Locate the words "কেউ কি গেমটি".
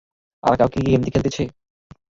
0.59-1.09